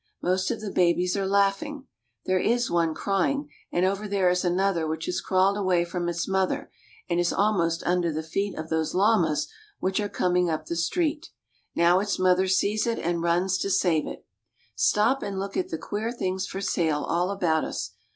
Most 0.23 0.49
of 0.49 0.61
the 0.61 0.71
babies 0.71 1.15
are 1.15 1.27
laughing. 1.27 1.85
There 2.25 2.39
is 2.39 2.71
one 2.71 2.95
crying, 2.95 3.51
and 3.71 3.85
over 3.85 4.07
there 4.07 4.31
is 4.31 4.43
another 4.43 4.87
which 4.87 5.05
has 5.05 5.21
crawled 5.21 5.57
away 5.57 5.85
from 5.85 6.09
its 6.09 6.27
mother 6.27 6.71
and 7.07 7.19
is 7.19 7.31
almost 7.31 7.83
under 7.85 8.11
"The 8.11 8.23
Indian 8.23 8.55
porters 8.55 8.55
carry 8.55 8.55
our 8.55 8.63
boxes.' 8.63 8.63
the 8.63 8.63
feet 8.63 8.63
of 8.63 8.69
those 8.69 8.95
llamas 9.29 9.47
which 9.79 9.99
are 9.99 10.09
coming 10.09 10.49
up 10.49 10.65
the 10.65 10.75
street. 10.75 11.29
Now 11.75 11.99
its 11.99 12.17
mother 12.17 12.47
sees 12.47 12.87
it 12.87 12.97
and 12.97 13.21
runs 13.21 13.59
to 13.59 13.69
save 13.69 14.07
it. 14.07 14.25
Stop 14.73 15.21
and 15.21 15.37
look 15.37 15.55
at 15.55 15.69
the 15.69 15.77
queer 15.77 16.11
things 16.11 16.47
for 16.47 16.61
sale 16.61 17.03
all 17.03 17.29
about 17.29 17.63
us. 17.63 17.91